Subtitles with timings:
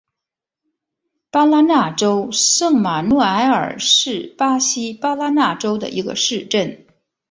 [1.29, 6.87] 巴拉那州圣马诺埃尔是巴西巴拉那州的一个市镇。